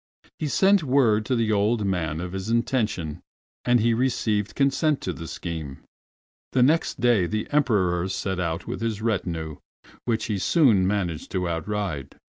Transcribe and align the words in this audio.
He 0.39 0.47
sent 0.47 0.81
word 0.83 1.27
to 1.27 1.35
the 1.35 1.51
old 1.51 1.85
man 1.85 2.21
of 2.21 2.31
his 2.33 2.49
intention, 2.49 3.21
and 3.63 3.79
he 3.79 3.93
received 3.93 4.55
consent 4.55 4.99
to 5.01 5.13
the 5.13 5.27
scheme. 5.27 5.83
The 6.53 6.63
next 6.63 6.99
day 6.99 7.27
the 7.27 7.47
Emperor 7.51 8.09
set 8.09 8.39
out 8.39 8.65
with 8.65 8.81
his 8.81 8.99
retinue, 9.03 9.57
which 10.05 10.25
he 10.25 10.39
soon 10.39 10.87
managed 10.87 11.29
to 11.33 11.47
outride. 11.47 12.15